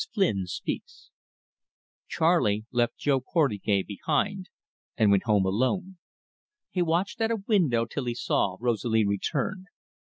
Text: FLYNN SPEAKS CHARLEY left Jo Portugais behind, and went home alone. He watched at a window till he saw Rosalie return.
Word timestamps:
FLYNN 0.15 0.47
SPEAKS 0.47 1.11
CHARLEY 2.07 2.65
left 2.71 2.97
Jo 2.97 3.19
Portugais 3.21 3.83
behind, 3.83 4.49
and 4.97 5.11
went 5.11 5.25
home 5.25 5.45
alone. 5.45 5.99
He 6.71 6.81
watched 6.81 7.21
at 7.21 7.29
a 7.29 7.43
window 7.47 7.85
till 7.85 8.05
he 8.05 8.15
saw 8.15 8.57
Rosalie 8.59 9.05
return. 9.05 9.65